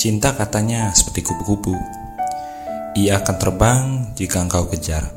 Cinta 0.00 0.32
katanya 0.32 0.96
seperti 0.96 1.28
kupu-kupu. 1.28 1.76
Ia 2.96 3.20
akan 3.20 3.36
terbang 3.36 3.84
jika 4.16 4.40
engkau 4.40 4.64
kejar. 4.72 5.12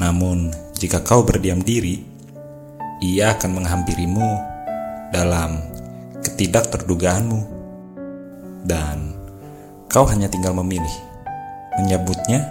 Namun, 0.00 0.48
jika 0.72 1.04
kau 1.04 1.20
berdiam 1.20 1.60
diri, 1.60 2.00
ia 3.04 3.36
akan 3.36 3.60
menghampirimu 3.60 4.24
dalam 5.12 5.60
ketidakterdugaanmu. 6.24 7.40
Dan 8.64 9.12
kau 9.92 10.08
hanya 10.08 10.32
tinggal 10.32 10.56
memilih, 10.56 10.96
menyebutnya 11.76 12.48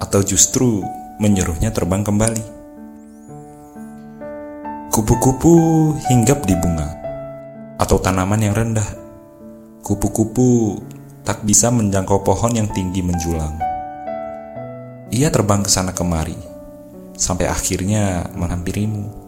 atau 0.00 0.24
justru 0.24 0.80
menyuruhnya 1.20 1.68
terbang 1.68 2.00
kembali. 2.00 2.44
Kupu-kupu 4.88 5.52
hinggap 6.08 6.48
di 6.48 6.56
bunga 6.56 6.88
atau 7.76 8.00
tanaman 8.00 8.40
yang 8.40 8.56
rendah. 8.56 9.04
Kupu-kupu 9.84 10.80
tak 11.24 11.40
bisa 11.42 11.72
menjangkau 11.72 12.20
pohon 12.20 12.52
yang 12.52 12.68
tinggi 12.68 13.00
menjulang. 13.00 13.56
Ia 15.08 15.32
terbang 15.32 15.64
ke 15.64 15.72
sana 15.72 15.96
kemari, 15.96 16.36
sampai 17.16 17.48
akhirnya 17.48 18.28
menghampirimu. 18.36 19.24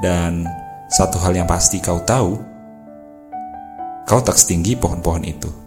Dan 0.00 0.48
satu 0.88 1.20
hal 1.20 1.36
yang 1.36 1.48
pasti 1.48 1.78
kau 1.84 2.00
tahu, 2.00 2.40
kau 4.08 4.20
tak 4.24 4.40
setinggi 4.40 4.80
pohon-pohon 4.80 5.24
itu. 5.28 5.63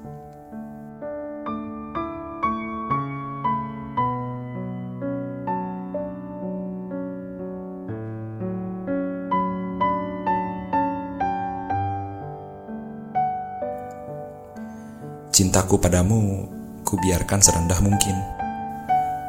Cintaku 15.38 15.77
padamu 15.77 16.49
kubiarkan 16.81 17.38
serendah 17.38 17.77
mungkin 17.85 18.17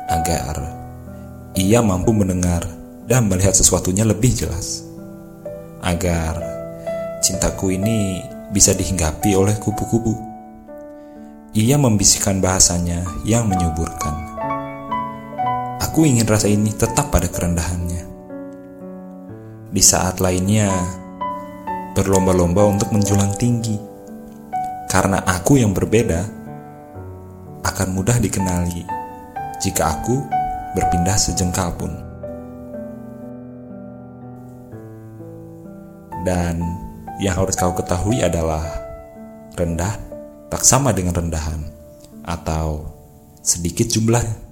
agar 0.08 0.56
ia 1.52 1.84
mampu 1.84 2.16
mendengar 2.16 2.64
dan 3.04 3.28
melihat 3.28 3.52
sesuatunya 3.52 4.08
lebih 4.08 4.32
jelas. 4.32 4.88
Agar 5.84 6.40
cintaku 7.20 7.76
ini 7.76 8.24
bisa 8.48 8.72
dihinggapi 8.72 9.36
oleh 9.36 9.52
kupu-kupu. 9.60 10.16
Ia 11.52 11.76
membisikkan 11.76 12.40
bahasanya 12.40 13.04
yang 13.28 13.44
menyuburkan. 13.44 14.16
Aku 15.76 16.08
ingin 16.08 16.24
rasa 16.24 16.48
ini 16.48 16.72
tetap 16.72 17.12
pada 17.12 17.28
kerendahannya. 17.28 18.08
Di 19.68 19.82
saat 19.84 20.24
lainnya, 20.24 20.72
berlomba-lomba 21.92 22.64
untuk 22.64 22.96
menjulang 22.96 23.36
tinggi 23.36 23.97
karena 24.98 25.22
aku 25.22 25.62
yang 25.62 25.70
berbeda 25.70 26.26
akan 27.62 27.94
mudah 27.94 28.18
dikenali 28.18 28.82
jika 29.62 29.94
aku 29.94 30.26
berpindah 30.74 31.14
sejengkal 31.14 31.70
pun. 31.78 31.94
Dan 36.26 36.58
yang 37.22 37.38
harus 37.38 37.54
kau 37.54 37.70
ketahui 37.78 38.26
adalah 38.26 38.66
rendah 39.54 39.94
tak 40.50 40.66
sama 40.66 40.90
dengan 40.90 41.14
rendahan 41.14 41.62
atau 42.26 42.90
sedikit 43.38 43.86
jumlahnya. 43.86 44.47